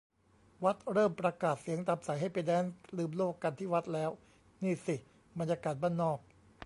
[0.63, 4.11] วัดเริ่มประกาศเสียงตามสายให้ไปแด๊นซ์ลืมโลกกันที่วัดแล้ว
[4.61, 4.95] นี่สิ
[5.39, 6.19] บรรยากาศบ้านนอก